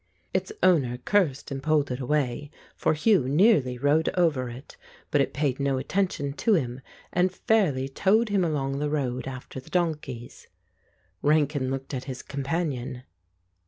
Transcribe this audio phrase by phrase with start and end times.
[0.33, 4.49] Its owner cursed and pulled it away, for i95 The Ape Hugh nearly rode over
[4.49, 4.75] it,
[5.11, 6.81] but it paid no attention to him,
[7.13, 10.47] and fairly towed him along the road after the donkeys.
[11.21, 13.03] Rankin looked at his companion.